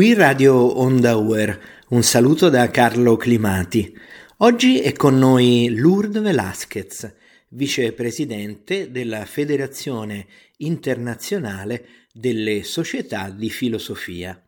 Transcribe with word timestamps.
Qui 0.00 0.14
Radio 0.14 0.78
Onda 0.78 1.16
Uer, 1.16 1.60
un 1.88 2.02
saluto 2.02 2.48
da 2.48 2.70
Carlo 2.70 3.18
Climati. 3.18 3.94
Oggi 4.38 4.80
è 4.80 4.92
con 4.94 5.18
noi 5.18 5.74
Lourdes 5.74 6.22
Velázquez, 6.22 7.14
vicepresidente 7.50 8.90
della 8.90 9.26
Federazione 9.26 10.26
Internazionale 10.56 11.86
delle 12.14 12.62
Società 12.62 13.28
di 13.28 13.50
Filosofia. 13.50 14.42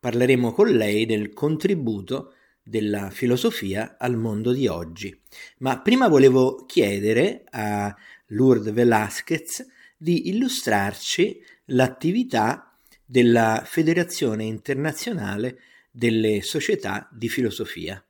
Parleremo 0.00 0.50
con 0.50 0.66
lei 0.66 1.06
del 1.06 1.32
contributo 1.32 2.32
della 2.60 3.10
filosofia 3.10 3.98
al 4.00 4.16
mondo 4.16 4.50
di 4.50 4.66
oggi. 4.66 5.16
Ma 5.58 5.78
prima 5.78 6.08
volevo 6.08 6.64
chiedere 6.66 7.44
a 7.50 7.94
Lourdes 8.30 8.72
Velázquez 8.72 9.64
di 9.96 10.28
illustrarci 10.30 11.40
l'attività 11.66 12.67
della 13.08 13.62
Federazione 13.64 14.44
Internazionale 14.44 15.86
delle 15.90 16.42
Società 16.42 17.08
di 17.10 17.30
Filosofia. 17.30 18.04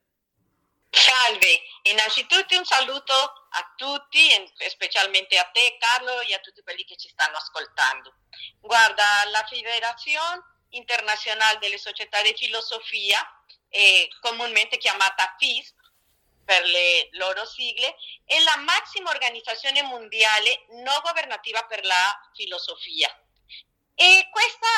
Salve, 0.91 1.62
innanzitutto 1.83 2.59
un 2.59 2.65
saluto 2.65 3.12
a 3.12 3.74
tutti, 3.77 4.19
specialmente 4.69 5.38
a 5.38 5.45
te 5.45 5.77
Carlo 5.79 6.21
e 6.23 6.34
a 6.34 6.41
tutti 6.41 6.62
quelli 6.62 6.84
che 6.84 6.97
ci 6.97 7.09
stanno 7.09 7.37
ascoltando. 7.37 8.12
Guarda, 8.59 9.05
la 9.30 9.47
Federazione 9.48 10.43
Internazionale 10.71 11.59
delle 11.60 11.79
Società 11.79 12.21
di 12.23 12.35
Filosofia, 12.37 13.21
è 13.69 14.09
comunemente 14.21 14.79
chiamata 14.79 15.37
FIS 15.38 15.74
per 16.45 16.65
le 16.65 17.09
loro 17.12 17.46
sigle, 17.46 17.95
è 18.24 18.41
la 18.41 18.57
massima 18.57 19.10
organizzazione 19.10 19.83
mondiale 19.83 20.66
non 20.83 21.01
governativa 21.04 21.63
per 21.66 21.85
la 21.85 22.30
filosofia. 22.35 23.09
E 24.01 24.29
questa 24.30 24.68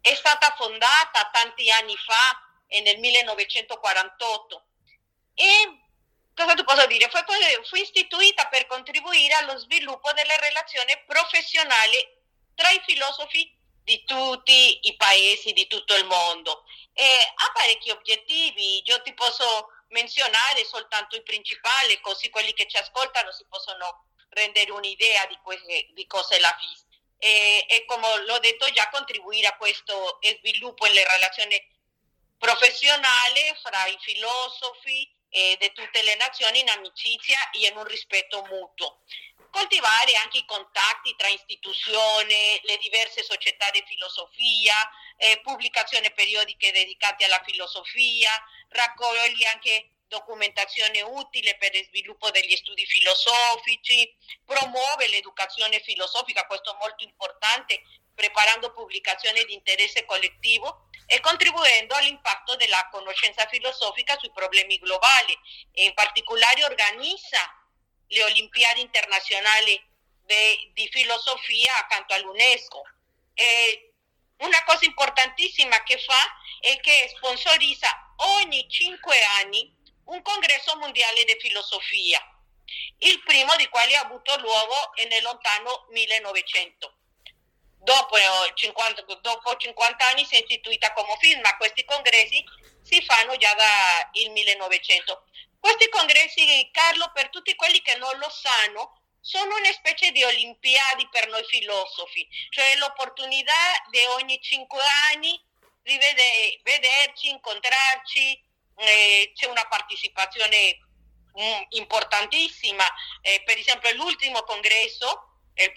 è 0.00 0.14
stata 0.14 0.54
fondata 0.56 1.30
tanti 1.32 1.68
anni 1.68 1.96
fa, 1.96 2.40
nel 2.80 3.00
1948. 3.00 4.66
E 5.34 5.80
cosa 6.32 6.54
ti 6.54 6.62
posso 6.62 6.86
dire? 6.86 7.10
Fu, 7.10 7.18
fu 7.64 7.74
istituita 7.74 8.46
per 8.46 8.68
contribuire 8.68 9.34
allo 9.34 9.58
sviluppo 9.58 10.12
delle 10.12 10.36
relazioni 10.38 10.92
professionali 11.06 11.96
tra 12.54 12.70
i 12.70 12.80
filosofi 12.86 13.52
di 13.82 14.04
tutti 14.04 14.78
i 14.82 14.94
paesi 14.94 15.52
di 15.52 15.66
tutto 15.66 15.96
il 15.96 16.04
mondo. 16.04 16.62
E 16.92 17.04
ha 17.34 17.50
parecchi 17.52 17.90
obiettivi, 17.90 18.80
io 18.84 19.02
ti 19.02 19.12
posso 19.12 19.72
menzionare 19.88 20.64
soltanto 20.64 21.16
i 21.16 21.22
principali, 21.24 22.00
così 22.00 22.30
quelli 22.30 22.52
che 22.52 22.68
ci 22.68 22.76
ascoltano 22.76 23.32
si 23.32 23.44
possono 23.48 24.06
rendere 24.28 24.70
un'idea 24.70 25.26
di, 25.26 25.36
que- 25.42 25.90
di 25.94 26.06
cosa 26.06 26.36
è 26.36 26.38
la 26.38 26.56
FIS. 26.56 26.86
E, 27.22 27.66
e, 27.68 27.84
come 27.84 28.24
l'ho 28.24 28.38
detto 28.38 28.70
già, 28.70 28.88
contribuire 28.88 29.46
a 29.46 29.56
questo 29.56 30.18
sviluppo 30.40 30.86
nelle 30.86 31.06
relazioni 31.06 31.62
professionali 32.38 33.54
fra 33.62 33.86
i 33.86 33.98
filosofi 34.00 35.06
e 35.28 35.56
di 35.60 35.70
tutte 35.72 36.02
le 36.02 36.16
nazioni 36.16 36.60
in 36.60 36.70
amicizia 36.70 37.50
e 37.50 37.68
in 37.68 37.76
un 37.76 37.84
rispetto 37.84 38.42
mutuo. 38.46 39.02
Coltivare 39.50 40.14
anche 40.16 40.38
i 40.38 40.46
contatti 40.46 41.14
tra 41.16 41.28
istituzioni, 41.28 42.60
le 42.62 42.78
diverse 42.78 43.22
società 43.22 43.68
di 43.70 43.82
filosofia, 43.86 44.74
eh, 45.16 45.40
pubblicazioni 45.42 46.10
periodiche 46.12 46.72
dedicate 46.72 47.26
alla 47.26 47.42
filosofia, 47.44 48.30
raccoglie 48.68 49.46
anche 49.52 49.90
documentazione 50.10 51.00
utile 51.02 51.56
per 51.56 51.74
il 51.74 51.86
sviluppo 51.86 52.30
degli 52.30 52.56
studi 52.56 52.84
filosofici, 52.84 54.12
promuove 54.44 55.06
l'educazione 55.06 55.80
filosofica, 55.80 56.46
questo 56.46 56.74
è 56.74 56.78
molto 56.78 57.04
importante, 57.04 57.80
preparando 58.12 58.72
pubblicazioni 58.72 59.44
di 59.44 59.54
interesse 59.54 60.04
collettivo 60.04 60.88
e 61.06 61.20
contribuendo 61.20 61.94
all'impatto 61.94 62.56
della 62.56 62.88
conoscenza 62.90 63.46
filosofica 63.46 64.18
sui 64.18 64.32
problemi 64.32 64.78
globali 64.78 65.38
e 65.72 65.84
in 65.84 65.94
particolare 65.94 66.64
organizza 66.64 67.40
le 68.08 68.24
Olimpiadi 68.24 68.80
internazionali 68.80 69.80
de, 70.26 70.70
di 70.74 70.88
filosofia 70.88 71.76
accanto 71.76 72.14
all'UNESCO. 72.14 72.82
E 73.34 73.92
una 74.38 74.62
cosa 74.64 74.84
importantissima 74.84 75.82
che 75.84 75.98
fa 75.98 76.20
è 76.60 76.80
che 76.80 77.12
sponsorizza 77.16 78.14
ogni 78.16 78.68
cinque 78.68 79.22
anni 79.40 79.78
un 80.10 80.22
congresso 80.22 80.76
mondiale 80.76 81.24
di 81.24 81.36
filosofia, 81.38 82.20
il 82.98 83.22
primo 83.22 83.54
di 83.56 83.68
quali 83.68 83.94
ha 83.94 84.00
avuto 84.00 84.36
luogo 84.38 84.92
nel 85.08 85.22
lontano 85.22 85.86
1900. 85.90 86.94
Dopo 87.82 88.16
50, 88.54 89.04
eh, 89.06 89.18
dopo 89.22 89.56
50 89.56 90.06
anni 90.08 90.24
si 90.24 90.34
è 90.34 90.40
istituita 90.40 90.92
come 90.92 91.16
film, 91.18 91.40
ma 91.40 91.56
questi 91.56 91.84
congressi 91.84 92.44
si 92.82 93.02
fanno 93.02 93.36
già 93.36 93.54
dal 93.54 94.30
1900. 94.30 95.24
Questi 95.58 95.88
congressi, 95.88 96.68
Carlo, 96.72 97.10
per 97.14 97.30
tutti 97.30 97.54
quelli 97.54 97.80
che 97.80 97.96
non 97.96 98.16
lo 98.18 98.28
sanno, 98.30 99.00
sono 99.20 99.54
una 99.56 99.72
specie 99.72 100.10
di 100.10 100.24
olimpiadi 100.24 101.08
per 101.10 101.28
noi 101.28 101.44
filosofi, 101.44 102.26
cioè 102.50 102.76
l'opportunità 102.76 103.84
di 103.90 103.98
ogni 104.16 104.40
cinque 104.40 104.80
anni 105.12 105.40
di 105.82 105.98
vederci, 106.62 107.28
incontrarci, 107.28 108.48
eh, 108.80 109.32
c'è 109.34 109.46
una 109.46 109.66
partecipazione 109.66 110.78
mm, 111.38 111.62
importantissima. 111.70 112.84
Eh, 113.20 113.42
per 113.44 113.58
esempio 113.58 113.92
l'ultimo 113.94 114.42
congresso 114.42 115.40
è, 115.54 115.70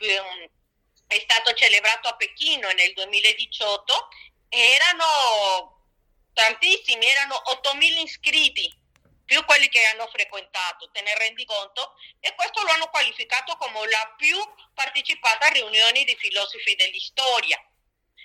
è 1.08 1.19
stato 1.19 1.53
celebrato 1.53 2.08
a 2.08 2.16
Pechino 2.16 2.72
nel 2.72 2.94
2018, 2.94 4.08
erano 4.50 5.88
tantissimi, 6.34 7.06
erano 7.06 7.41
8.000 7.46 8.02
iscritti 8.02 8.81
più 9.25 9.44
quelli 9.46 9.70
che 9.70 9.84
hanno 9.88 10.08
frequentato, 10.08 10.90
te 10.91 11.02
ne 11.02 11.18
rendi 11.18 11.46
conto? 11.46 11.96
E 12.20 12.35
questo 12.35 12.62
lo 12.62 12.72
hanno 12.72 12.90
qualificato 12.90 13.56
come 13.58 13.90
la 13.90 14.14
più 14.18 14.38
partecipata 14.74 15.47
a 15.47 15.52
riunioni 15.52 16.03
di 16.03 16.16
filosofi 16.16 16.75
dell'istoria. 16.75 17.58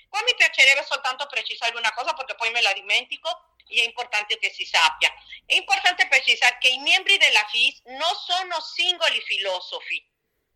Qua 0.09 0.22
mi 0.22 0.34
piacerebbe 0.34 0.84
soltanto 0.84 1.27
precisare 1.27 1.77
una 1.77 1.93
cosa 1.93 2.15
perché 2.15 2.34
poi 2.34 2.50
me 2.50 2.60
la 2.62 2.72
dimentico 2.72 3.47
e 3.69 3.83
è 3.83 3.84
importante 3.84 4.39
che 4.39 4.51
si 4.51 4.65
sappia. 4.65 5.12
È 5.45 5.55
importante 5.55 6.09
precisare 6.09 6.59
che 6.59 6.69
i 6.69 6.79
membri 6.79 7.17
della 7.19 7.47
FIS 7.49 7.83
non 7.84 8.15
sono 8.15 8.61
singoli 8.61 9.21
filosofi, 9.23 10.05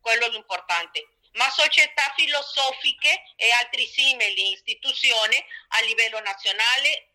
quello 0.01 0.27
è 0.27 0.31
l'importante, 0.31 1.17
ma 1.33 1.49
società 1.51 2.13
filosofiche 2.17 3.23
e 3.37 3.51
altri 3.53 3.87
simili 3.87 4.53
istituzioni 4.53 5.37
a 5.69 5.81
livello 5.83 6.21
nazionale, 6.21 7.15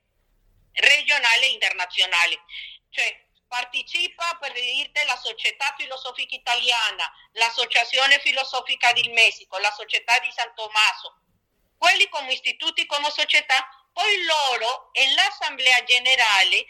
regionale 0.74 1.46
e 1.46 1.52
internazionale. 1.52 2.42
Cioè, 2.90 3.26
partecipa 3.48 4.38
per 4.40 4.52
dirti 4.54 5.06
la 5.06 5.18
Società 5.18 5.74
Filosofica 5.78 6.36
Italiana, 6.36 7.12
l'Associazione 7.34 8.20
Filosofica 8.20 8.92
del 8.94 9.12
Messico, 9.12 9.58
la 9.58 9.72
Società 9.72 10.20
di 10.20 10.32
San 10.36 10.54
Tommaso, 10.56 11.22
quelli 11.78 12.10
come 12.10 12.34
istituti, 12.34 12.86
come 12.86 13.10
società, 13.12 13.77
poi 13.98 14.24
loro 14.26 14.92
nell'Assemblea 14.94 15.84
Generale 15.84 16.68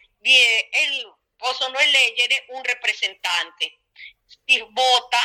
possono 1.35 1.77
eleggere 1.77 2.45
un 2.51 2.63
rappresentante. 2.63 3.79
Si 4.45 4.65
vota 4.69 5.19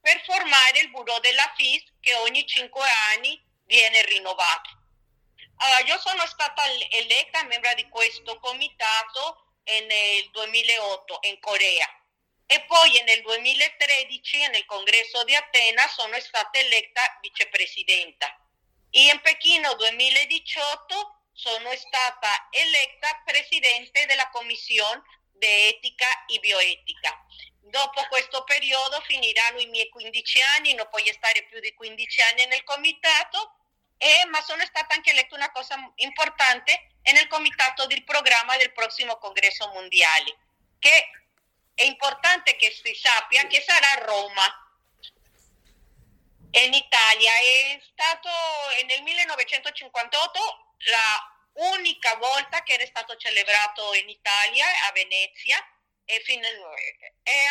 per 0.00 0.22
formare 0.24 0.78
il 0.78 0.90
bureau 0.90 1.18
della 1.18 1.52
FIS 1.56 1.82
che 1.98 2.14
ogni 2.14 2.46
cinque 2.46 2.86
anni 3.12 3.42
viene 3.64 4.04
rinnovato. 4.04 4.70
Allora, 5.56 5.80
io 5.80 5.98
sono 5.98 6.24
stata 6.26 6.62
eletta 6.90 7.42
membro 7.42 7.74
di 7.74 7.88
questo 7.88 8.38
comitato 8.38 9.54
nel 9.64 10.30
2008 10.30 11.18
in 11.22 11.40
Corea 11.40 11.88
e 12.46 12.62
poi 12.66 13.02
nel 13.02 13.20
2013 13.22 14.46
nel 14.48 14.64
congresso 14.66 15.24
di 15.24 15.34
Atena 15.34 15.88
sono 15.88 16.20
stata 16.20 16.56
eletta 16.56 17.18
vicepresidenta 17.20 18.43
e 18.96 19.10
in 19.10 19.20
Pechino 19.22 19.74
2018 19.74 21.22
sono 21.32 21.74
stata 21.74 22.46
eletta 22.50 23.22
presidente 23.24 24.06
della 24.06 24.30
commissione 24.30 25.02
di 25.32 25.46
etica 25.46 26.06
e 26.26 26.38
bioetica. 26.38 27.10
Dopo 27.58 28.06
questo 28.08 28.44
periodo 28.44 29.00
finiranno 29.00 29.58
i 29.58 29.66
miei 29.66 29.88
15 29.88 30.40
anni, 30.56 30.74
non 30.74 30.86
voglio 30.92 31.12
stare 31.12 31.42
più 31.50 31.58
di 31.58 31.74
15 31.74 32.20
anni 32.20 32.46
nel 32.46 32.62
comitato, 32.62 33.56
e, 33.98 34.26
ma 34.30 34.40
sono 34.42 34.64
stata 34.64 34.94
anche 34.94 35.10
eletta 35.10 35.34
una 35.34 35.50
cosa 35.50 35.74
importante 35.96 36.98
nel 37.02 37.26
comitato 37.26 37.86
del 37.86 38.04
programma 38.04 38.56
del 38.56 38.72
prossimo 38.72 39.18
congresso 39.18 39.66
mondiale, 39.72 40.36
che 40.78 41.10
è 41.74 41.82
importante 41.82 42.54
che 42.54 42.70
si 42.70 42.94
sappia 42.94 43.44
che 43.48 43.60
sarà 43.60 43.90
a 43.90 44.04
Roma 44.04 44.63
Italia. 47.14 47.32
È 47.32 47.80
stato 47.92 48.28
nel 48.86 49.02
1958 49.02 50.76
la 50.90 51.32
unica 51.72 52.16
volta 52.16 52.62
che 52.62 52.74
era 52.74 52.86
stato 52.86 53.16
celebrato 53.16 53.94
in 53.94 54.08
Italia, 54.08 54.66
a 54.88 54.92
Venezia, 54.92 55.56
e, 56.06 56.20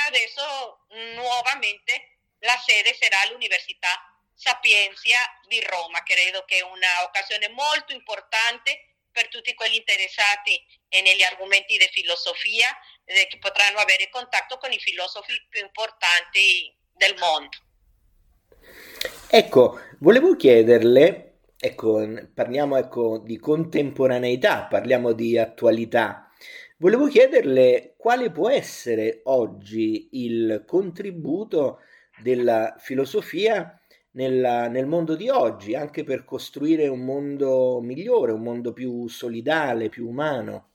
adesso 0.05 0.85
nuovamente 1.15 2.17
la 2.39 2.57
sede 2.57 2.95
sarà 2.99 3.21
all'Università 3.21 3.89
Sapienza 4.35 5.17
di 5.47 5.61
Roma. 5.61 6.03
Credo 6.03 6.43
che 6.45 6.57
è 6.57 6.61
un'occasione 6.61 7.49
molto 7.49 7.93
importante 7.93 8.89
per 9.11 9.29
tutti 9.29 9.53
quelli 9.53 9.77
interessati 9.77 10.61
negli 10.89 11.23
argomenti 11.23 11.77
di 11.77 11.87
filosofia 11.91 12.67
eh, 13.05 13.27
che 13.27 13.37
potranno 13.37 13.79
avere 13.79 14.09
contatto 14.09 14.57
con 14.57 14.71
i 14.71 14.79
filosofi 14.79 15.33
più 15.49 15.61
importanti 15.61 16.75
del 16.93 17.15
mondo. 17.17 17.57
Ecco, 19.35 19.79
volevo 19.97 20.35
chiederle, 20.35 21.39
ecco, 21.57 22.07
parliamo 22.35 22.77
ecco, 22.77 23.17
di 23.17 23.39
contemporaneità, 23.39 24.65
parliamo 24.65 25.11
di 25.13 25.39
attualità. 25.39 26.31
Volevo 26.77 27.07
chiederle 27.07 27.95
quale 27.97 28.29
può 28.29 28.51
essere 28.51 29.21
oggi 29.23 30.09
il 30.11 30.63
contributo 30.67 31.79
della 32.19 32.75
filosofia 32.77 33.75
nella, 34.11 34.67
nel 34.67 34.85
mondo 34.85 35.15
di 35.15 35.29
oggi, 35.29 35.73
anche 35.73 36.03
per 36.03 36.25
costruire 36.25 36.87
un 36.87 37.03
mondo 37.03 37.79
migliore, 37.81 38.33
un 38.33 38.43
mondo 38.43 38.71
più 38.71 39.07
solidale, 39.07 39.89
più 39.89 40.07
umano. 40.07 40.73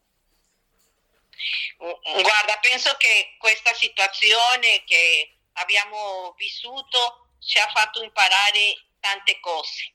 Guarda, 1.78 2.58
penso 2.60 2.90
che 2.98 3.36
questa 3.38 3.72
situazione 3.72 4.82
che 4.84 5.36
abbiamo 5.52 6.34
vissuto 6.36 7.27
ci 7.48 7.58
ha 7.58 7.68
fatto 7.74 8.02
imparare 8.02 8.90
tante 9.00 9.40
cose. 9.40 9.94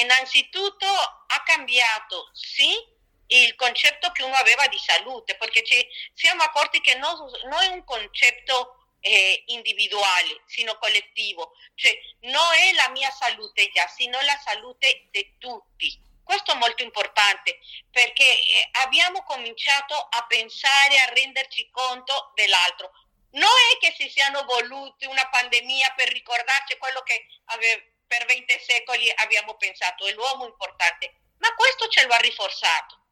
Innanzitutto 0.00 0.86
ha 0.86 1.42
cambiato, 1.44 2.30
sì, 2.32 2.68
il 3.28 3.54
concetto 3.54 4.10
che 4.10 4.24
uno 4.24 4.34
aveva 4.34 4.66
di 4.66 4.78
salute, 4.78 5.36
perché 5.36 5.62
ci 5.62 5.86
siamo 6.14 6.42
accorti 6.42 6.80
che 6.80 6.96
non, 6.96 7.14
non 7.44 7.62
è 7.62 7.66
un 7.68 7.84
concetto 7.84 8.96
eh, 9.00 9.44
individuale, 9.46 10.42
sino 10.46 10.76
collettivo, 10.78 11.52
cioè 11.76 11.96
non 12.22 12.52
è 12.54 12.72
la 12.72 12.88
mia 12.90 13.10
salute 13.10 13.70
già, 13.72 13.86
sino 13.86 14.20
la 14.22 14.38
salute 14.44 15.06
di 15.10 15.36
tutti. 15.38 16.06
Questo 16.24 16.52
è 16.52 16.56
molto 16.56 16.82
importante 16.82 17.58
perché 17.90 18.24
eh, 18.24 18.68
abbiamo 18.82 19.22
cominciato 19.22 19.94
a 19.94 20.26
pensare, 20.26 20.98
a 20.98 21.12
renderci 21.12 21.70
conto 21.70 22.32
dell'altro. 22.34 22.90
Non 23.30 23.50
è 23.72 23.78
che 23.78 23.94
si 23.96 24.08
siano 24.08 24.44
voluti 24.44 25.04
una 25.06 25.28
pandemia 25.28 25.92
per 25.94 26.08
ricordarci 26.08 26.78
quello 26.78 27.02
che 27.02 27.26
per 28.06 28.24
20 28.24 28.60
secoli 28.66 29.10
abbiamo 29.16 29.56
pensato, 29.56 30.06
è 30.06 30.12
l'uomo 30.12 30.46
importante, 30.46 31.12
ma 31.38 31.54
questo 31.54 31.88
ce 31.88 32.06
lo 32.06 32.14
ha 32.14 32.18
rinforzato. 32.18 33.06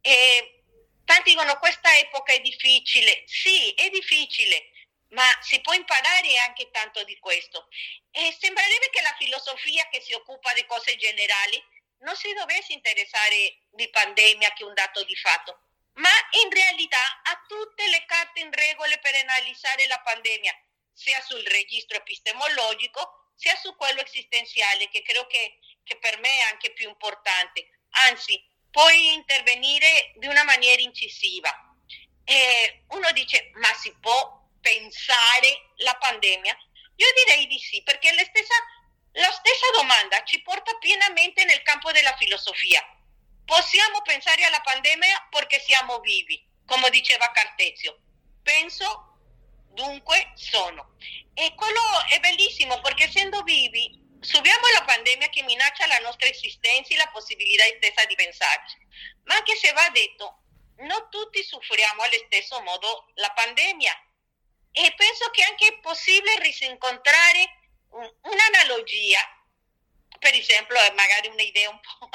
E 0.00 0.64
tanti 1.04 1.30
dicono 1.30 1.58
questa 1.58 1.96
epoca 1.98 2.32
è 2.32 2.40
difficile, 2.40 3.22
sì, 3.26 3.72
è 3.74 3.88
difficile, 3.90 4.70
ma 5.10 5.24
si 5.40 5.60
può 5.60 5.72
imparare 5.72 6.36
anche 6.38 6.70
tanto 6.70 7.04
di 7.04 7.16
questo. 7.18 7.68
E 8.10 8.36
sembrerebbe 8.38 8.90
che 8.90 9.02
la 9.02 9.14
filosofia 9.18 9.88
che 9.88 10.00
si 10.00 10.12
occupa 10.12 10.52
di 10.52 10.64
cose 10.66 10.96
generali 10.96 11.62
non 11.98 12.16
si 12.16 12.32
dovesse 12.32 12.72
interessare 12.72 13.66
di 13.70 13.88
pandemia 13.88 14.52
che 14.52 14.64
un 14.64 14.74
dato 14.74 15.04
di 15.04 15.14
fatto, 15.16 15.69
ma 16.00 16.10
in 16.42 16.50
realtà 16.50 17.20
ha 17.24 17.44
tutte 17.46 17.86
le 17.88 18.04
carte 18.06 18.40
in 18.40 18.50
regole 18.52 18.98
per 18.98 19.14
analizzare 19.14 19.86
la 19.86 20.00
pandemia, 20.00 20.54
sia 20.92 21.20
sul 21.22 21.42
registro 21.44 21.98
epistemologico, 21.98 23.32
sia 23.36 23.56
su 23.56 23.74
quello 23.76 24.02
esistenziale, 24.02 24.88
che 24.88 25.02
credo 25.02 25.26
che, 25.26 25.58
che 25.84 25.98
per 25.98 26.18
me 26.18 26.28
è 26.28 26.50
anche 26.52 26.72
più 26.72 26.88
importante. 26.88 27.84
Anzi, 28.08 28.42
puoi 28.70 29.12
intervenire 29.12 30.12
di 30.16 30.26
una 30.26 30.44
maniera 30.44 30.80
incisiva. 30.80 31.50
E 32.24 32.84
uno 32.88 33.10
dice, 33.12 33.50
ma 33.54 33.72
si 33.74 33.94
può 34.00 34.48
pensare 34.60 35.72
la 35.76 35.96
pandemia? 35.96 36.56
Io 36.96 37.12
direi 37.24 37.46
di 37.46 37.58
sì, 37.58 37.82
perché 37.82 38.12
la 38.12 38.24
stessa, 38.24 38.54
la 39.12 39.30
stessa 39.32 39.70
domanda 39.74 40.22
ci 40.24 40.40
porta 40.42 40.76
pienamente 40.78 41.44
nel 41.44 41.62
campo 41.62 41.92
della 41.92 42.14
filosofia. 42.16 42.84
Possiamo 43.44 44.02
pensare 44.02 44.44
alla 44.44 44.60
pandemia 44.60 45.28
perché 45.30 45.60
siamo 45.60 45.98
vivi, 46.00 46.44
come 46.66 46.90
diceva 46.90 47.30
Cartezio. 47.32 47.98
Penso, 48.42 49.18
dunque 49.72 50.32
sono. 50.34 50.96
E 51.34 51.54
quello 51.54 51.80
è 52.08 52.20
bellissimo 52.20 52.80
perché 52.80 53.04
essendo 53.04 53.42
vivi 53.42 53.98
subiamo 54.20 54.66
la 54.74 54.84
pandemia 54.84 55.28
che 55.28 55.42
minaccia 55.42 55.86
la 55.86 55.98
nostra 55.98 56.28
esistenza 56.28 56.92
e 56.92 56.96
la 56.96 57.08
possibilità 57.08 57.64
stessa 57.76 58.04
di 58.04 58.14
pensarci. 58.14 58.76
Ma 59.24 59.36
anche 59.36 59.56
se 59.56 59.72
va 59.72 59.88
detto, 59.90 60.42
non 60.80 61.08
tutti 61.10 61.42
soffriamo 61.42 62.02
allo 62.02 62.18
stesso 62.26 62.60
modo 62.62 63.06
la 63.14 63.30
pandemia 63.30 63.92
e 64.72 64.94
penso 64.96 65.30
che 65.30 65.42
anche 65.42 65.66
è 65.66 65.78
possibile 65.80 66.38
risincontrare 66.40 67.58
un'analogia, 67.90 69.20
per 70.20 70.34
esempio, 70.34 70.76
magari 70.94 71.28
un'idea 71.28 71.70
un 71.70 71.80
po', 71.80 72.08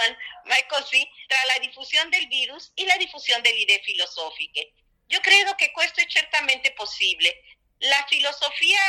ma 0.45 0.55
è 0.55 0.65
così, 0.67 1.05
tra 1.27 1.43
la 1.45 1.57
diffusione 1.59 2.09
del 2.09 2.27
virus 2.27 2.71
e 2.75 2.85
la 2.85 2.95
diffusione 2.97 3.41
delle 3.41 3.57
idee 3.57 3.81
filosofiche. 3.81 4.73
Io 5.07 5.19
credo 5.19 5.53
che 5.55 5.71
questo 5.71 5.99
è 6.01 6.05
certamente 6.05 6.71
possibile. 6.73 7.41
La 7.79 8.05
filosofia, 8.07 8.79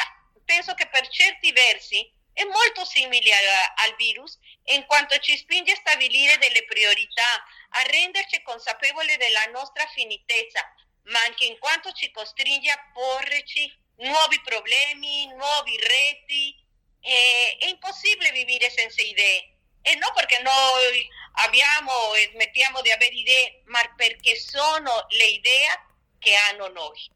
penso 0.44 0.74
che 0.74 0.86
per 0.88 1.08
certi 1.08 1.50
versi, 1.50 2.12
è 2.34 2.44
molto 2.44 2.84
simile 2.84 3.32
al, 3.32 3.88
al 3.88 3.96
virus 3.96 4.38
in 4.64 4.84
quanto 4.84 5.16
ci 5.18 5.34
spinge 5.38 5.72
a 5.72 5.76
stabilire 5.76 6.36
delle 6.36 6.66
priorità, 6.66 7.44
a 7.70 7.82
renderci 7.84 8.42
consapevoli 8.42 9.16
della 9.16 9.46
nostra 9.46 9.86
finitezza, 9.94 10.60
ma 11.04 11.18
anche 11.22 11.46
in 11.46 11.58
quanto 11.58 11.90
ci 11.92 12.10
costringe 12.10 12.70
a 12.70 12.90
porci 12.92 13.72
nuovi 13.96 14.38
problemi, 14.42 15.26
nuovi 15.28 15.78
reti. 15.78 16.64
E, 17.06 17.56
è 17.58 17.66
impossibile 17.66 18.32
vivere 18.32 18.70
senza 18.70 19.00
idee. 19.00 19.54
E 19.82 19.94
non 19.94 20.10
perché 20.14 20.40
noi 20.40 21.08
abbiamo 21.34 22.14
e 22.14 22.30
smettiamo 22.32 22.80
di 22.80 22.90
avere 22.90 23.14
idee, 23.14 23.62
ma 23.66 23.80
perché 23.94 24.34
sono 24.36 25.06
le 25.10 25.24
idee 25.26 25.86
che 26.18 26.34
hanno 26.34 26.68
noi. 26.68 27.08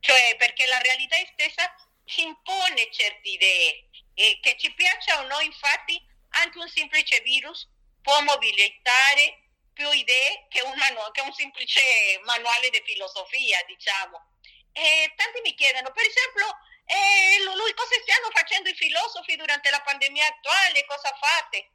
Cioè 0.00 0.36
perché 0.38 0.66
la 0.66 0.78
realtà 0.78 1.16
stessa 1.32 1.74
ci 2.06 2.22
impone 2.22 2.90
certe 2.90 3.28
idee. 3.28 3.88
E 4.14 4.38
che 4.40 4.56
ci 4.58 4.72
piaccia 4.72 5.20
o 5.20 5.26
no, 5.26 5.40
infatti, 5.40 6.00
anche 6.30 6.58
un 6.58 6.68
semplice 6.68 7.20
virus 7.20 7.68
può 8.00 8.22
mobilitare 8.22 9.42
più 9.74 9.90
idee 9.90 10.46
che 10.48 10.62
un, 10.62 10.74
manu- 10.76 11.10
che 11.12 11.20
un 11.20 11.32
semplice 11.34 11.82
manuale 12.24 12.70
di 12.70 12.80
filosofia, 12.82 13.62
diciamo. 13.66 14.32
E 14.72 15.12
tanti 15.16 15.40
mi 15.42 15.54
chiedono, 15.54 15.90
per 15.92 16.06
esempio, 16.06 16.46
eh, 16.86 17.42
lui, 17.42 17.74
cosa 17.74 17.94
stanno 18.00 18.30
facendo 18.30 18.68
i 18.68 18.74
filosofi 18.74 19.36
durante 19.36 19.70
la 19.70 19.80
pandemia 19.80 20.26
attuale? 20.26 20.84
Cosa 20.86 21.12
fate? 21.18 21.70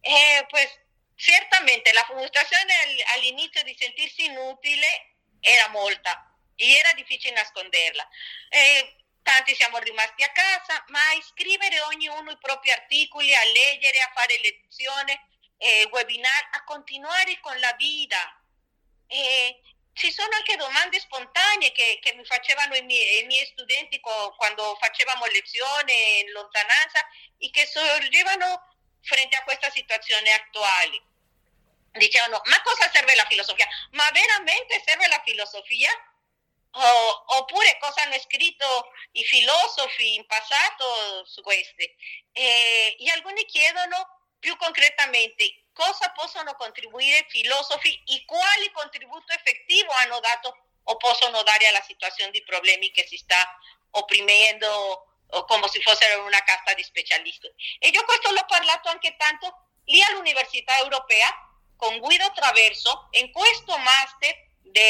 Eh, 0.00 0.46
pues, 0.48 0.78
certamente 1.16 1.92
la 1.92 2.04
frustrazione 2.04 2.72
all'inizio 3.14 3.62
di 3.64 3.76
sentirsi 3.76 4.26
inutile 4.26 5.16
era 5.40 5.68
molta 5.68 6.32
e 6.54 6.70
era 6.70 6.92
difficile 6.92 7.34
nasconderla. 7.34 8.08
Eh, 8.48 8.96
tanti 9.22 9.54
siamo 9.54 9.78
rimasti 9.78 10.22
a 10.22 10.30
casa, 10.30 10.84
ma 10.88 11.00
a 11.00 11.22
scrivere 11.22 11.80
ognuno 11.82 12.30
i 12.30 12.38
propri 12.40 12.70
articoli, 12.70 13.34
a 13.34 13.44
leggere, 13.44 14.00
a 14.00 14.12
fare 14.14 14.38
lezione, 14.40 15.26
eh, 15.58 15.88
webinar 15.90 16.48
a 16.52 16.64
continuare 16.64 17.38
con 17.40 17.58
la 17.58 17.72
vita. 17.76 18.40
Eh, 19.08 19.60
ci 19.98 20.12
sono 20.12 20.30
anche 20.36 20.56
domande 20.56 21.00
spontanee 21.00 21.72
che, 21.72 21.98
che 22.00 22.14
mi 22.14 22.24
facevano 22.24 22.76
i 22.76 22.82
miei, 22.82 23.22
i 23.22 23.26
miei 23.26 23.44
studenti 23.46 23.98
co, 23.98 24.32
quando 24.36 24.76
facevamo 24.80 25.26
lezione 25.26 25.92
in 26.22 26.30
lontananza 26.30 27.04
e 27.36 27.50
che 27.50 27.66
sorgevano 27.66 28.76
frente 29.02 29.36
a 29.36 29.42
questa 29.42 29.70
situazione 29.70 30.32
attuale. 30.32 31.02
Dicevano, 31.90 32.40
ma 32.44 32.62
cosa 32.62 32.88
serve 32.92 33.16
la 33.16 33.26
filosofia? 33.26 33.66
Ma 33.90 34.08
veramente 34.12 34.80
serve 34.86 35.08
la 35.08 35.20
filosofia? 35.24 35.90
O, 36.70 37.24
oppure 37.38 37.76
cosa 37.80 38.02
hanno 38.02 38.20
scritto 38.20 38.92
i 39.12 39.24
filosofi 39.24 40.14
in 40.14 40.24
passato 40.26 41.24
su 41.26 41.42
queste? 41.42 41.96
E, 42.30 42.96
e 43.00 43.10
alcuni 43.10 43.44
chiedono 43.46 44.28
più 44.38 44.56
concretamente, 44.56 45.64
cosa 45.78 46.10
possono 46.10 46.56
contribuire 46.56 47.24
filosofi 47.28 48.02
e 48.06 48.24
quali 48.26 48.68
contributo 48.72 49.32
effettivo 49.32 49.92
hanno 49.92 50.18
dato 50.18 50.56
o 50.82 50.96
possono 50.96 51.42
dare 51.44 51.68
alla 51.68 51.82
situazione 51.82 52.32
di 52.32 52.42
problemi 52.42 52.90
che 52.90 53.06
si 53.06 53.16
sta 53.16 53.56
opprimendo 53.90 55.06
come 55.46 55.68
se 55.68 55.80
fossero 55.80 56.24
una 56.24 56.42
casta 56.42 56.74
di 56.74 56.82
specialisti. 56.82 57.46
E 57.78 57.88
io 57.88 58.02
questo 58.04 58.32
l'ho 58.32 58.44
parlato 58.46 58.88
anche 58.88 59.14
tanto 59.16 59.68
lì 59.84 60.02
all'Università 60.02 60.78
Europea 60.78 61.28
con 61.76 61.98
Guido 61.98 62.32
Traverso 62.32 63.08
in 63.12 63.30
questo 63.30 63.76
master 63.78 64.34
di 64.62 64.80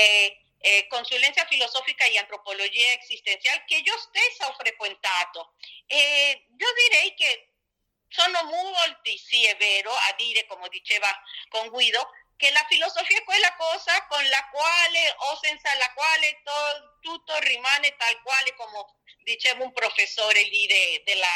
eh, 0.61 0.87
consulenza 0.89 1.45
filosofica 1.45 2.05
e 2.05 2.17
antropologia 2.17 2.93
esistenziale 2.99 3.65
che 3.67 3.83
io 3.85 3.99
stessa 3.99 4.49
ho 4.49 4.55
frequentato. 4.55 5.53
E 5.87 6.47
io 6.57 6.73
direi 6.89 7.15
che 7.15 7.48
sono 8.09 8.45
molti, 8.45 9.17
sì 9.19 9.45
è 9.47 9.57
vero, 9.57 9.93
a 9.93 10.15
dire, 10.17 10.47
come 10.47 10.69
diceva 10.69 11.09
con 11.49 11.69
Guido, 11.69 12.11
che 12.37 12.51
la 12.51 12.65
filosofia 12.69 13.19
è 13.19 13.25
quella 13.25 13.55
cosa 13.57 14.07
con 14.07 14.25
la 14.29 14.49
quale 14.51 15.15
o 15.31 15.39
senza 15.43 15.75
la 15.75 15.93
quale 15.93 16.41
to, 16.45 16.99
tutto 17.01 17.37
rimane 17.41 17.97
tal 17.97 18.23
quale 18.23 18.55
come 18.55 18.85
diceva 19.25 19.65
un 19.65 19.73
professore 19.73 20.43
lì 20.43 20.67
de, 20.67 21.03
della 21.05 21.27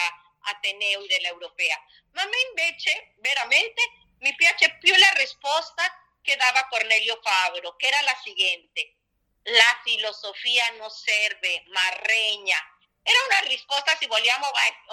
Ateneo 0.44 1.04
dell'Europea. 1.06 1.76
Ma 2.12 2.22
a 2.22 2.26
me 2.26 2.36
invece, 2.48 3.14
veramente, 3.18 3.82
mi 4.20 4.34
piace 4.36 4.76
più 4.78 4.94
la 4.94 5.10
risposta 5.16 5.82
che 6.22 6.36
dava 6.36 6.66
Cornelio 6.68 7.20
Fabro, 7.22 7.74
che 7.76 7.88
era 7.88 8.00
la 8.02 8.18
seguente. 8.22 8.94
La 9.46 9.80
filosofia 9.82 10.68
non 10.78 10.90
serve, 10.90 11.64
ma 11.68 11.88
regna. 12.02 12.56
Era 13.02 13.18
una 13.28 13.48
risposta, 13.48 13.96
se 13.96 14.06
vogliamo, 14.06 14.46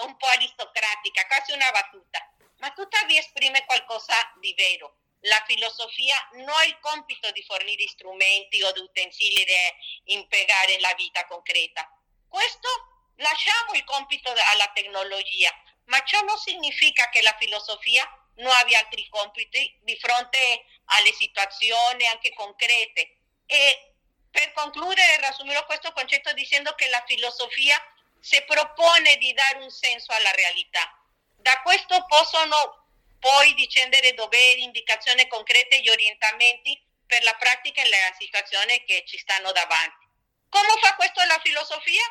un 0.06 0.16
po' 0.16 0.26
aristocratica, 0.26 1.26
quasi 1.26 1.52
una 1.52 1.70
battuta, 1.70 2.18
ma 2.58 2.70
tuttavia 2.72 3.20
esprime 3.20 3.64
qualcosa 3.64 4.14
di 4.40 4.52
vero. 4.54 4.96
La 5.24 5.42
filosofia 5.46 6.16
non 6.32 6.48
ha 6.48 6.64
il 6.64 6.78
compito 6.80 7.30
di 7.30 7.42
fornire 7.44 7.86
strumenti 7.86 8.62
o 8.62 8.72
di 8.72 8.80
utensili 8.80 9.44
da 9.44 10.12
impiegare 10.14 10.74
nella 10.74 10.94
vita 10.94 11.26
concreta. 11.26 11.88
Questo 12.28 12.68
lasciamo 13.16 13.72
il 13.74 13.84
compito 13.84 14.30
alla 14.30 14.70
tecnologia, 14.72 15.52
ma 15.84 16.02
ciò 16.04 16.20
non 16.22 16.38
significa 16.38 17.08
che 17.10 17.20
la 17.22 17.36
filosofia 17.38 18.08
non 18.36 18.52
abbia 18.52 18.78
altri 18.78 19.06
compiti 19.08 19.78
di 19.82 19.96
fronte 19.98 20.64
alle 20.86 21.12
situazioni 21.12 22.06
anche 22.06 22.32
concrete. 22.32 23.18
E 23.46 23.94
per 24.30 24.52
concludere, 24.52 25.18
riassumerò 25.18 25.64
questo 25.66 25.92
concetto 25.92 26.32
dicendo 26.32 26.74
che 26.74 26.88
la 26.88 27.02
filosofia 27.06 27.76
si 28.20 28.42
propone 28.44 29.16
di 29.16 29.32
dare 29.32 29.58
un 29.58 29.70
senso 29.70 30.12
alla 30.12 30.30
realtà. 30.32 30.96
Da 31.36 31.60
questo 31.62 32.04
possono 32.06 32.86
poi 33.18 33.54
discendere 33.54 34.14
doveri, 34.14 34.62
indicazioni 34.62 35.26
concrete 35.26 35.80
e 35.80 35.90
orientamenti 35.90 36.80
per 37.06 37.22
la 37.22 37.34
pratica 37.34 37.82
nella 37.82 38.14
situazione 38.18 38.84
che 38.84 39.04
ci 39.06 39.18
stanno 39.18 39.52
davanti. 39.52 40.06
Come 40.48 40.78
fa 40.80 40.94
questo 40.94 41.24
la 41.24 41.40
filosofia? 41.42 42.02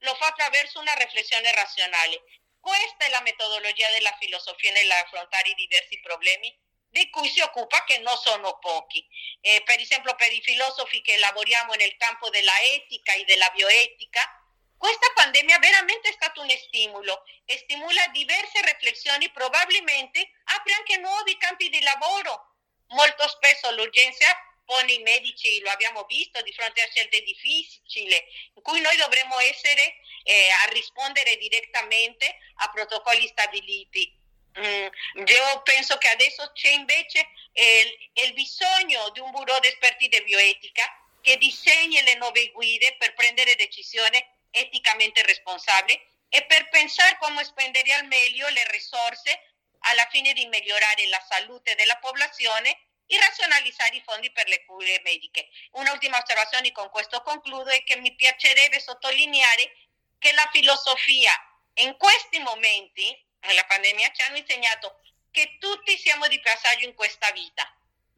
Lo 0.00 0.14
fa 0.14 0.26
attraverso 0.26 0.80
una 0.80 0.94
riflessione 0.94 1.52
razionale. 1.52 2.22
Questa 2.60 3.04
è 3.04 3.08
la 3.08 3.20
metodologia 3.22 3.90
della 3.90 4.16
filosofia 4.18 4.72
nell'affrontare 4.72 5.50
i 5.50 5.54
diversi 5.54 5.98
problemi 6.00 6.54
di 6.92 7.08
cui 7.08 7.28
si 7.28 7.40
occupa, 7.40 7.84
che 7.84 7.98
non 7.98 8.16
sono 8.18 8.58
pochi. 8.58 9.04
Eh, 9.40 9.62
per 9.64 9.80
esempio, 9.80 10.14
per 10.14 10.30
i 10.30 10.42
filosofi 10.42 11.00
che 11.00 11.16
lavoriamo 11.18 11.72
nel 11.72 11.96
campo 11.96 12.28
della 12.28 12.60
etica 12.60 13.14
e 13.14 13.24
della 13.24 13.48
bioetica, 13.48 14.41
questa 14.82 15.12
pandemia 15.14 15.60
veramente 15.60 16.08
è 16.08 16.12
stato 16.12 16.40
un 16.40 16.50
stimolo 16.50 17.22
e 17.44 17.56
stimola 17.56 18.08
diverse 18.08 18.60
riflessioni, 18.62 19.30
probabilmente 19.30 20.32
apre 20.58 20.72
anche 20.72 20.96
nuovi 20.96 21.36
campi 21.36 21.68
di 21.68 21.80
lavoro. 21.82 22.56
Molto 22.88 23.28
spesso 23.28 23.70
l'urgenza 23.70 24.26
pone 24.64 24.90
i 24.90 25.02
medici, 25.02 25.60
lo 25.60 25.70
abbiamo 25.70 26.02
visto, 26.08 26.42
di 26.42 26.52
fronte 26.52 26.82
a 26.82 26.88
scelte 26.90 27.22
difficili, 27.22 28.16
in 28.54 28.62
cui 28.62 28.80
noi 28.80 28.96
dovremmo 28.96 29.38
essere 29.38 29.98
eh, 30.24 30.48
a 30.66 30.70
rispondere 30.72 31.36
direttamente 31.36 32.38
a 32.56 32.68
protocolli 32.70 33.28
stabiliti. 33.28 34.12
Mm, 34.58 34.86
io 35.26 35.62
penso 35.62 35.96
che 35.98 36.08
adesso 36.08 36.50
c'è 36.54 36.70
invece 36.70 37.28
eh, 37.52 38.10
il 38.14 38.32
bisogno 38.32 39.10
di 39.10 39.20
un 39.20 39.30
bureau 39.30 39.60
di 39.60 39.68
esperti 39.68 40.08
di 40.08 40.22
bioetica 40.24 40.82
che 41.20 41.36
disegni 41.36 42.02
le 42.02 42.16
nuove 42.16 42.50
guide 42.50 42.96
per 42.98 43.14
prendere 43.14 43.54
decisioni 43.54 44.40
eticamente 44.52 45.22
responsabili 45.22 46.00
e 46.28 46.44
per 46.46 46.68
pensare 46.68 47.18
come 47.18 47.44
spendere 47.44 47.92
al 47.92 48.06
meglio 48.06 48.48
le 48.48 48.70
risorse 48.70 49.52
alla 49.80 50.06
fine 50.10 50.32
di 50.32 50.46
migliorare 50.46 51.08
la 51.08 51.24
salute 51.28 51.74
della 51.74 51.96
popolazione 51.96 52.86
e 53.06 53.18
razionalizzare 53.18 53.96
i 53.96 54.02
fondi 54.04 54.30
per 54.30 54.46
le 54.48 54.64
cure 54.64 55.00
mediche. 55.04 55.48
Un'ultima 55.72 56.18
osservazione, 56.18 56.72
con 56.72 56.88
questo 56.90 57.20
concludo, 57.22 57.70
è 57.70 57.82
che 57.82 57.96
mi 57.96 58.14
piacerebbe 58.14 58.80
sottolineare 58.80 59.76
che 60.18 60.32
la 60.32 60.48
filosofia 60.52 61.32
in 61.74 61.96
questi 61.96 62.38
momenti, 62.38 63.26
nella 63.40 63.64
pandemia, 63.64 64.12
ci 64.12 64.22
hanno 64.22 64.36
insegnato 64.36 65.00
che 65.30 65.56
tutti 65.58 65.98
siamo 65.98 66.28
di 66.28 66.40
passaggio 66.40 66.86
in 66.86 66.94
questa 66.94 67.30
vita, 67.32 67.64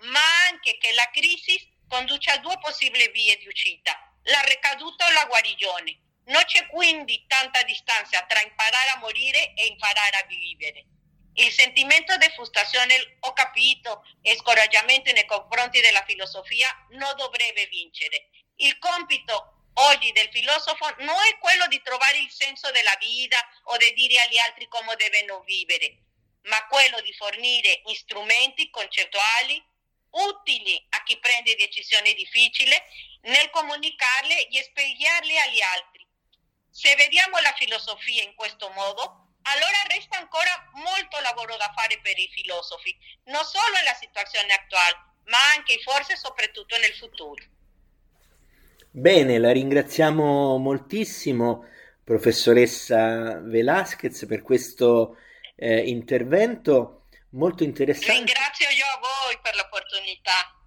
ma 0.02 0.46
anche 0.48 0.76
che 0.78 0.92
la 0.92 1.08
crisi 1.10 1.72
conduce 1.88 2.30
a 2.30 2.38
due 2.38 2.58
possibili 2.58 3.08
vie 3.10 3.36
di 3.38 3.46
uscita, 3.46 3.96
la 4.24 4.40
ricaduta 4.42 5.06
o 5.06 5.10
la 5.12 5.24
guarigione. 5.24 6.03
Non 6.26 6.43
c'è 6.45 6.66
quindi 6.69 7.25
tanta 7.26 7.62
distanza 7.64 8.25
tra 8.25 8.40
imparare 8.40 8.90
a 8.90 8.99
morire 8.99 9.52
e 9.54 9.66
imparare 9.66 10.16
a 10.16 10.26
vivere. 10.26 10.85
Il 11.35 11.52
sentimento 11.52 12.16
di 12.16 12.31
frustrazione, 12.31 13.16
ho 13.21 13.33
capito, 13.33 14.04
e 14.23 14.37
scoraggiamento 14.37 15.12
nei 15.12 15.26
confronti 15.26 15.81
della 15.81 16.04
filosofia 16.07 16.69
non 16.90 17.14
dovrebbe 17.16 17.66
vincere. 17.66 18.31
Il 18.57 18.78
compito 18.78 19.69
oggi 19.75 20.12
del 20.12 20.31
filosofo 20.31 20.95
non 20.99 21.16
è 21.28 21.37
quello 21.38 21.66
di 21.66 21.83
trovare 21.83 22.19
il 22.19 22.31
senso 22.31 22.71
della 22.71 22.97
vita 23.00 23.37
o 23.64 23.76
di 23.76 23.93
dire 23.95 24.23
agli 24.23 24.38
altri 24.38 24.66
come 24.69 24.95
devono 24.97 25.43
vivere, 25.43 25.99
ma 26.43 26.64
quello 26.69 27.00
di 27.00 27.12
fornire 27.14 27.83
strumenti 27.95 28.71
concettuali 28.71 29.62
utili 30.11 30.87
a 30.90 31.02
chi 31.02 31.19
prende 31.19 31.57
decisioni 31.57 32.14
difficili 32.14 32.73
nel 33.23 33.50
comunicarle 33.50 34.47
e 34.47 34.62
spiegarle 34.62 35.38
agli 35.40 35.61
altri 35.61 36.03
se 36.75 36.93
vediamo 36.97 37.38
la 37.38 37.54
filosofia 37.57 38.25
in 38.25 38.35
questo 38.35 38.69
modo, 38.75 39.31
allora 39.47 39.78
resta 39.95 40.19
ancora 40.19 40.50
molto 40.75 41.21
lavoro 41.23 41.54
da 41.57 41.71
fare 41.73 42.00
per 42.02 42.19
i 42.19 42.28
filosofi, 42.35 42.90
non 43.31 43.45
solo 43.45 43.78
nella 43.78 43.95
situazione 43.95 44.50
attuale, 44.52 45.23
ma 45.31 45.38
anche 45.54 45.78
forse 45.78 46.16
soprattutto 46.16 46.76
nel 46.78 46.93
futuro. 46.95 47.45
Bene, 48.90 49.38
la 49.38 49.52
ringraziamo 49.52 50.59
moltissimo, 50.59 51.64
professoressa 52.02 53.38
Velasquez, 53.38 54.26
per 54.26 54.43
questo 54.43 55.19
eh, 55.54 55.78
intervento 55.78 57.07
molto 57.31 57.62
interessante. 57.62 58.14
Ringrazio 58.14 58.69
io 58.71 58.85
a 58.85 58.99
voi 58.99 59.38
per 59.40 59.54
l'opportunità. 59.54 60.59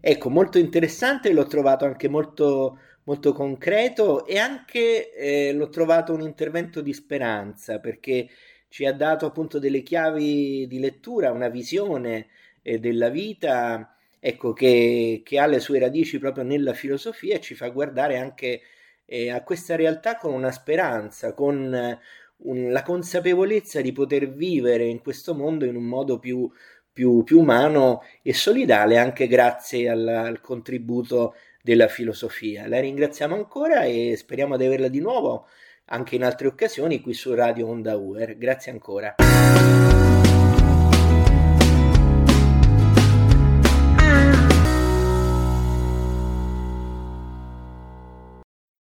Ecco, 0.00 0.30
molto 0.30 0.58
interessante, 0.58 1.32
l'ho 1.32 1.46
trovato 1.46 1.84
anche 1.84 2.08
molto 2.08 2.78
molto 3.06 3.32
concreto 3.32 4.26
e 4.26 4.38
anche 4.38 5.12
eh, 5.14 5.52
l'ho 5.52 5.68
trovato 5.68 6.12
un 6.12 6.20
intervento 6.22 6.80
di 6.80 6.92
speranza 6.92 7.78
perché 7.78 8.28
ci 8.68 8.84
ha 8.84 8.92
dato 8.92 9.26
appunto 9.26 9.58
delle 9.58 9.82
chiavi 9.82 10.66
di 10.66 10.78
lettura, 10.78 11.30
una 11.30 11.48
visione 11.48 12.26
eh, 12.62 12.78
della 12.78 13.08
vita 13.08 13.96
ecco, 14.18 14.52
che, 14.52 15.22
che, 15.24 15.38
ha 15.38 15.46
le 15.46 15.60
sue 15.60 15.78
radici 15.78 16.18
proprio 16.18 16.44
nella 16.44 16.74
filosofia 16.74 17.36
e 17.36 17.40
ci 17.40 17.54
fa 17.54 17.68
guardare 17.68 18.18
anche 18.18 18.60
eh, 19.04 19.30
a 19.30 19.42
questa 19.44 19.76
realtà 19.76 20.16
con 20.16 20.34
una 20.34 20.50
speranza, 20.50 21.32
con 21.32 21.98
un, 22.38 22.72
la 22.72 22.82
consapevolezza 22.82 23.80
di 23.80 23.92
poter 23.92 24.30
vivere 24.32 24.84
in 24.84 25.00
questo 25.00 25.34
mondo 25.34 25.64
in 25.64 25.76
un 25.76 25.84
modo 25.84 26.18
più, 26.18 26.50
più, 26.92 27.22
più 27.22 27.38
umano 27.38 28.02
e 28.22 28.34
solidale 28.34 28.98
anche 28.98 29.28
grazie 29.28 29.88
al, 29.88 30.06
al 30.08 30.40
contributo 30.40 31.34
della 31.66 31.88
filosofia. 31.88 32.68
La 32.68 32.78
ringraziamo 32.78 33.34
ancora 33.34 33.82
e 33.82 34.14
speriamo 34.16 34.56
di 34.56 34.64
averla 34.64 34.86
di 34.86 35.00
nuovo 35.00 35.48
anche 35.86 36.14
in 36.14 36.22
altre 36.22 36.46
occasioni 36.46 37.00
qui 37.00 37.12
su 37.12 37.34
Radio 37.34 37.66
Onda 37.66 37.96
UR. 37.96 38.36
Grazie 38.38 38.70
ancora. 38.70 39.16